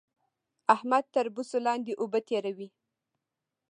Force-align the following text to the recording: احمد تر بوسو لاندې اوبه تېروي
احمد 0.75 1.05
تر 1.13 1.25
بوسو 1.35 1.57
لاندې 1.65 1.93
اوبه 2.01 2.19
تېروي 2.27 2.67